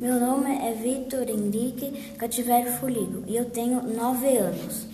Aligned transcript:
Meu 0.00 0.20
nome 0.20 0.54
é 0.54 0.72
Vitor 0.74 1.28
Henrique 1.28 2.14
Cativeiro 2.16 2.70
Foligo 2.74 3.24
e 3.26 3.36
eu 3.36 3.46
tenho 3.46 3.82
nove 3.82 4.38
anos. 4.38 4.86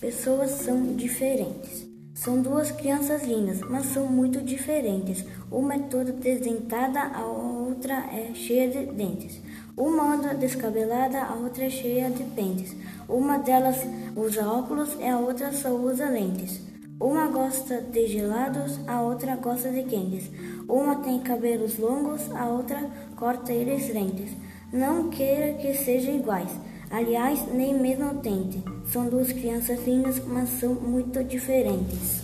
Pessoas 0.00 0.50
são 0.50 0.94
diferentes. 0.94 1.84
São 2.14 2.40
duas 2.40 2.70
crianças 2.70 3.24
lindas, 3.24 3.60
mas 3.60 3.86
são 3.86 4.06
muito 4.06 4.40
diferentes. 4.40 5.24
Uma 5.50 5.74
é 5.74 5.78
toda 5.80 6.12
desdentada, 6.12 7.00
a 7.00 7.26
outra 7.26 7.94
é 7.94 8.32
cheia 8.32 8.70
de 8.70 8.92
dentes. 8.92 9.40
Uma 9.76 10.14
anda 10.14 10.32
descabelada, 10.32 11.22
a 11.22 11.34
outra 11.34 11.64
é 11.64 11.70
cheia 11.70 12.08
de 12.08 12.22
pentes. 12.22 12.76
Uma 13.08 13.38
delas 13.38 13.78
usa 14.14 14.46
óculos 14.46 14.96
e 15.00 15.08
a 15.08 15.18
outra 15.18 15.52
só 15.52 15.70
usa 15.70 16.08
lentes. 16.08 16.69
Uma 17.00 17.28
gosta 17.28 17.80
de 17.80 18.06
gelados, 18.08 18.78
a 18.86 19.00
outra 19.00 19.34
gosta 19.36 19.70
de 19.70 19.84
quentes. 19.84 20.30
Uma 20.68 20.96
tem 20.96 21.18
cabelos 21.20 21.78
longos, 21.78 22.30
a 22.30 22.44
outra 22.44 22.90
corta 23.16 23.54
eles 23.54 23.88
lentes. 23.94 24.30
Não 24.70 25.08
queira 25.08 25.54
que 25.54 25.72
sejam 25.72 26.16
iguais. 26.16 26.50
Aliás, 26.90 27.50
nem 27.54 27.72
mesmo 27.72 28.20
tente. 28.20 28.62
São 28.92 29.08
duas 29.08 29.32
crianças 29.32 29.82
lindas, 29.86 30.22
mas 30.26 30.50
são 30.60 30.74
muito 30.74 31.24
diferentes. 31.24 32.22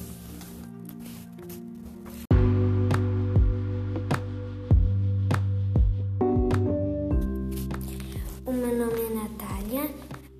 O 8.44 8.52
meu 8.52 8.76
nome 8.76 9.00
é 9.00 9.14
Natália 9.14 9.90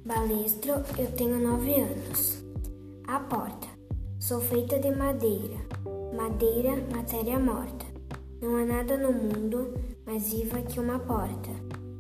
Balestro, 0.04 0.74
eu 0.98 1.10
tenho 1.12 1.38
nove 1.40 1.80
anos. 1.80 2.45
A 3.09 3.18
porta. 3.18 3.65
Sou 4.26 4.40
feita 4.40 4.76
de 4.80 4.90
madeira. 4.90 5.56
Madeira, 6.12 6.72
matéria 6.92 7.38
morta. 7.38 7.86
Não 8.42 8.56
há 8.56 8.64
nada 8.64 8.96
no 8.96 9.12
mundo 9.12 9.72
mais 10.04 10.32
viva 10.32 10.62
que 10.62 10.80
uma 10.80 10.98
porta. 10.98 11.51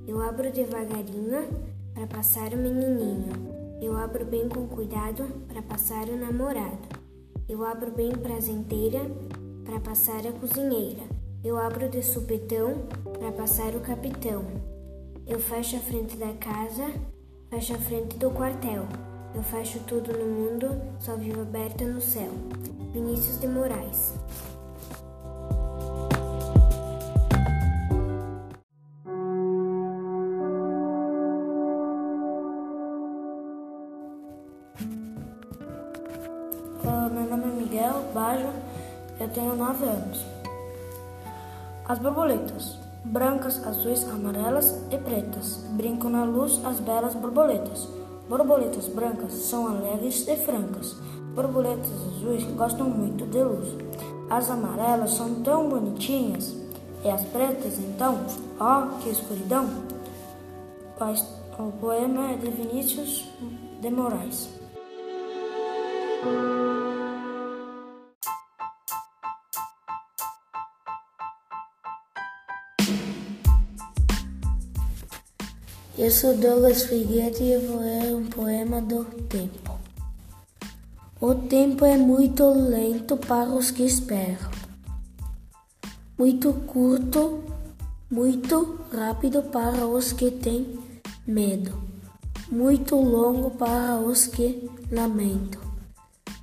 Eu 0.08 0.20
abro 0.20 0.50
devagarinho 0.50 1.46
para 1.94 2.04
passar 2.08 2.52
o 2.52 2.56
menininho. 2.56 3.30
Eu 3.80 3.96
abro 3.96 4.24
bem 4.24 4.48
com 4.48 4.66
cuidado 4.66 5.22
para 5.46 5.62
passar 5.62 6.08
o 6.08 6.16
namorado. 6.16 6.88
Eu 7.48 7.64
abro 7.64 7.92
bem 7.92 8.10
prazenteira 8.10 9.02
para 9.64 9.78
passar 9.78 10.26
a 10.26 10.32
cozinheira. 10.32 11.04
Eu 11.44 11.56
abro 11.56 11.88
de 11.88 12.02
supetão 12.02 12.88
para 13.20 13.30
passar 13.30 13.72
o 13.76 13.80
capitão. 13.80 14.44
Eu 15.28 15.38
fecho 15.38 15.76
a 15.76 15.78
frente 15.78 16.16
da 16.16 16.32
casa, 16.32 16.92
fecho 17.50 17.72
a 17.72 17.78
frente 17.78 18.18
do 18.18 18.32
quartel. 18.32 18.88
Eu 19.36 19.42
fecho 19.42 19.78
tudo 19.80 20.16
no 20.16 20.24
mundo, 20.24 20.80
só 20.98 21.14
vivo 21.14 21.42
aberta 21.42 21.84
no 21.84 22.00
céu. 22.00 22.30
Vinícius 22.94 23.38
de 23.38 23.46
Moraes. 23.46 24.14
Meu 37.12 37.28
nome 37.28 37.44
é 37.44 37.62
Miguel 37.62 38.04
Bajo, 38.14 38.48
eu 39.20 39.28
tenho 39.28 39.54
9 39.54 39.84
anos. 39.84 40.24
As 41.86 41.98
borboletas, 41.98 42.78
brancas, 43.04 43.62
azuis, 43.66 44.08
amarelas 44.08 44.82
e 44.90 44.96
pretas, 44.96 45.58
brincam 45.72 46.08
na 46.08 46.24
luz 46.24 46.58
as 46.64 46.80
belas 46.80 47.14
borboletas. 47.14 48.05
Borboletas 48.28 48.88
brancas 48.88 49.32
são 49.32 49.68
alegres 49.68 50.26
e 50.26 50.36
francas. 50.36 50.96
Borboletas 51.34 51.90
azuis 51.92 52.42
gostam 52.56 52.88
muito 52.90 53.24
de 53.26 53.42
luz. 53.42 53.68
As 54.28 54.50
amarelas 54.50 55.12
são 55.12 55.42
tão 55.42 55.68
bonitinhas. 55.68 56.56
E 57.04 57.08
as 57.08 57.22
pretas, 57.26 57.78
então, 57.78 58.18
ó, 58.58 58.86
que 59.00 59.10
escuridão! 59.10 59.68
O 61.58 61.72
poema 61.72 62.32
é 62.32 62.36
de 62.36 62.50
Vinícius 62.50 63.24
de 63.80 63.90
Moraes. 63.90 64.48
Eu 75.98 76.10
sou 76.10 76.36
Douglas 76.36 76.82
Figueiredo 76.82 77.42
e 77.42 77.56
vou 77.56 77.80
ler 77.80 78.14
um 78.14 78.26
poema 78.26 78.82
do 78.82 79.02
tempo. 79.30 79.78
O 81.18 81.34
tempo 81.34 81.86
é 81.86 81.96
muito 81.96 82.44
lento 82.50 83.16
para 83.16 83.48
os 83.48 83.70
que 83.70 83.82
esperam, 83.82 84.50
muito 86.18 86.52
curto, 86.66 87.42
muito 88.10 88.78
rápido 88.92 89.42
para 89.44 89.86
os 89.86 90.12
que 90.12 90.30
têm 90.30 90.78
medo, 91.26 91.72
muito 92.52 92.94
longo 92.96 93.52
para 93.52 93.96
os 93.96 94.26
que 94.26 94.70
lamentam, 94.92 95.62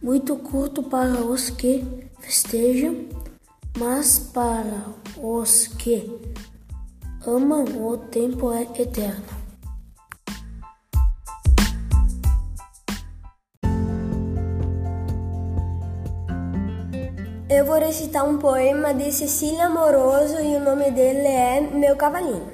muito 0.01 0.35
curto 0.37 0.81
para 0.81 1.23
os 1.23 1.51
que 1.51 1.85
festejam, 2.17 3.05
mas 3.77 4.17
para 4.17 4.83
os 5.15 5.67
que 5.67 6.09
amam 7.23 7.65
o 7.87 7.97
tempo 7.97 8.51
é 8.51 8.63
eterno. 8.81 9.42
Eu 17.55 17.65
vou 17.65 17.77
recitar 17.77 18.27
um 18.27 18.39
poema 18.39 18.95
de 18.95 19.11
Cecília 19.11 19.67
Amoroso 19.67 20.41
e 20.41 20.55
o 20.55 20.59
nome 20.59 20.89
dele 20.89 21.27
é 21.27 21.61
Meu 21.61 21.95
Cavalinho. 21.95 22.51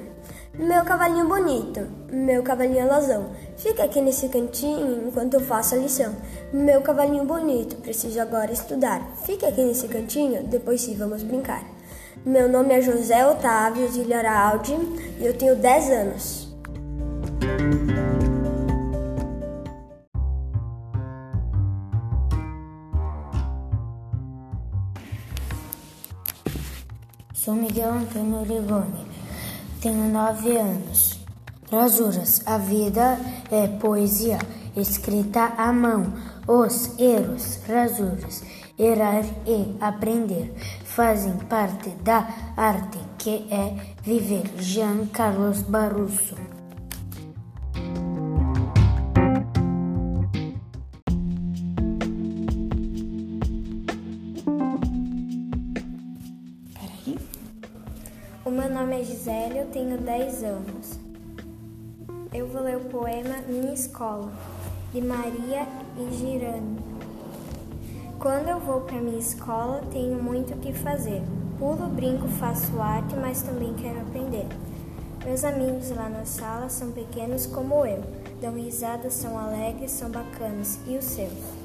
Meu 0.58 0.84
cavalinho 0.84 1.26
bonito, 1.26 1.88
meu 2.12 2.42
cavalinho 2.42 2.82
alazão, 2.82 3.30
fica 3.56 3.82
aqui 3.82 3.98
nesse 4.02 4.28
cantinho 4.28 5.08
enquanto 5.08 5.34
eu 5.34 5.40
faço 5.40 5.74
a 5.74 5.78
lição. 5.78 6.14
Meu 6.52 6.82
cavalinho 6.82 7.24
bonito, 7.24 7.76
preciso 7.76 8.20
agora 8.20 8.52
estudar. 8.52 9.00
Fica 9.24 9.48
aqui 9.48 9.64
nesse 9.64 9.88
cantinho, 9.88 10.42
depois 10.42 10.82
sim 10.82 10.94
vamos 10.94 11.22
brincar. 11.22 11.64
Meu 12.22 12.46
nome 12.46 12.74
é 12.74 12.82
José 12.82 13.26
Otávio 13.26 13.88
Zilharaldi 13.88 14.74
e 15.18 15.24
eu 15.24 15.32
tenho 15.32 15.56
10 15.56 15.90
anos. 15.92 16.49
Sou 27.42 27.54
Miguel 27.54 27.94
Antônio 27.94 28.42
Rigoni, 28.42 29.06
tenho 29.80 30.12
nove 30.12 30.58
anos. 30.58 31.18
Rasuras, 31.72 32.42
a 32.44 32.58
vida 32.58 33.18
é 33.50 33.66
poesia 33.66 34.38
escrita 34.76 35.54
à 35.56 35.72
mão. 35.72 36.12
Os 36.46 36.98
erros, 36.98 37.58
rasuras, 37.66 38.42
errar 38.78 39.24
e 39.46 39.74
aprender 39.80 40.52
fazem 40.84 41.38
parte 41.48 41.88
da 42.04 42.28
arte 42.58 42.98
que 43.16 43.48
é 43.50 43.74
viver. 44.02 44.44
Jean 44.58 45.06
Carlos 45.06 45.62
Barroso. 45.62 46.59
O 58.50 58.52
meu 58.52 58.68
nome 58.68 59.00
é 59.00 59.04
Gisele, 59.04 59.60
eu 59.60 59.66
tenho 59.66 59.96
10 59.96 60.42
anos. 60.42 60.98
Eu 62.34 62.48
vou 62.48 62.62
ler 62.62 62.78
o 62.78 62.84
poema 62.86 63.36
Minha 63.46 63.72
Escola, 63.72 64.32
de 64.92 65.00
Maria 65.00 65.68
e 65.96 66.12
Girano. 66.16 66.76
Quando 68.18 68.48
eu 68.48 68.58
vou 68.58 68.80
para 68.80 69.00
minha 69.00 69.20
escola, 69.20 69.84
tenho 69.92 70.20
muito 70.20 70.54
o 70.54 70.56
que 70.56 70.72
fazer. 70.72 71.22
Pulo, 71.60 71.86
brinco, 71.90 72.26
faço 72.26 72.80
arte, 72.80 73.14
mas 73.14 73.40
também 73.40 73.72
quero 73.74 74.00
aprender. 74.00 74.48
Meus 75.24 75.44
amigos 75.44 75.88
lá 75.90 76.08
na 76.08 76.24
sala 76.24 76.68
são 76.68 76.90
pequenos 76.90 77.46
como 77.46 77.86
eu. 77.86 78.02
Dão 78.40 78.54
risadas, 78.54 79.12
são 79.12 79.38
alegres, 79.38 79.92
são 79.92 80.10
bacanas. 80.10 80.76
E 80.88 80.98
os 80.98 81.04
seus? 81.04 81.59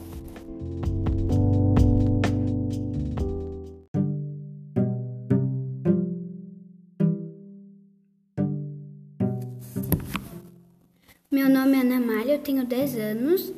Meu 11.36 11.50
nome 11.50 11.76
é 11.76 11.82
Ana 11.82 12.00
Malha, 12.00 12.32
eu 12.32 12.40
tenho 12.40 12.66
10 12.66 12.96
anos 12.96 13.52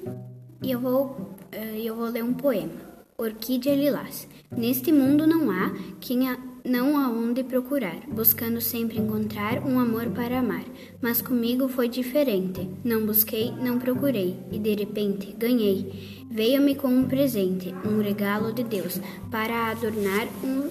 e 0.63 0.71
eu 0.71 0.79
vou, 0.79 1.35
eh, 1.51 1.79
eu 1.83 1.95
vou 1.95 2.07
ler 2.07 2.23
um 2.23 2.33
poema. 2.33 2.73
Orquídea 3.15 3.75
Lilás. 3.75 4.27
Neste 4.49 4.91
mundo 4.91 5.27
não 5.27 5.51
há 5.51 5.71
quem 5.99 6.27
a, 6.27 6.39
não 6.65 6.97
aonde 6.97 7.43
procurar, 7.43 7.99
buscando 8.07 8.59
sempre 8.59 8.97
encontrar 8.97 9.63
um 9.63 9.79
amor 9.79 10.07
para 10.07 10.39
amar. 10.39 10.63
Mas 10.99 11.21
comigo 11.21 11.67
foi 11.67 11.87
diferente. 11.87 12.67
Não 12.83 13.05
busquei, 13.05 13.51
não 13.51 13.77
procurei, 13.77 14.35
e 14.51 14.57
de 14.57 14.73
repente 14.73 15.35
ganhei. 15.37 16.25
Veio-me 16.31 16.73
com 16.73 16.87
um 16.87 17.07
presente, 17.07 17.75
um 17.85 18.01
regalo 18.01 18.53
de 18.53 18.63
Deus, 18.63 18.99
para 19.29 19.69
adornar 19.69 20.27
um, 20.43 20.67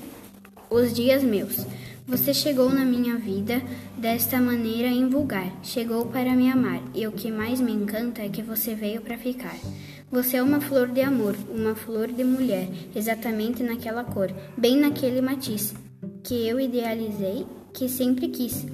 os 0.69 0.93
dias 0.93 1.23
meus. 1.23 1.65
Você 2.09 2.33
chegou 2.33 2.71
na 2.71 2.85
minha 2.85 3.17
vida 3.17 3.61
desta 3.99 4.41
maneira 4.41 4.87
invulgar, 4.87 5.53
chegou 5.61 6.07
para 6.07 6.37
me 6.37 6.49
amar, 6.49 6.81
e 6.95 7.05
o 7.05 7.11
que 7.11 7.33
mais 7.33 7.61
me 7.61 7.73
encanta 7.73 8.23
é 8.23 8.29
que 8.29 8.43
você 8.43 8.77
veio 8.77 9.01
para 9.01 9.19
ficar. 9.19 9.57
Você 10.09 10.37
é 10.37 10.43
uma 10.43 10.61
flor 10.61 10.87
de 10.87 11.01
amor, 11.01 11.35
uma 11.51 11.75
flor 11.75 12.07
de 12.07 12.23
mulher, 12.23 12.69
exatamente 12.95 13.61
naquela 13.65 14.05
cor, 14.05 14.33
bem 14.57 14.77
naquele 14.77 15.21
matiz 15.21 15.75
que 16.23 16.47
eu 16.47 16.61
idealizei, 16.61 17.45
que 17.75 17.89
sempre 17.89 18.29
quis, 18.29 18.65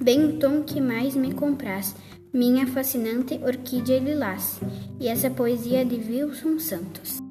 bem 0.00 0.24
o 0.24 0.38
tom 0.38 0.62
que 0.62 0.80
mais 0.80 1.16
me 1.16 1.34
compraz, 1.34 1.92
minha 2.32 2.68
fascinante 2.68 3.34
orquídea 3.42 3.98
lilás, 3.98 4.60
e 5.00 5.08
essa 5.08 5.28
poesia 5.28 5.84
de 5.84 5.96
Wilson 5.96 6.60
Santos. 6.60 7.25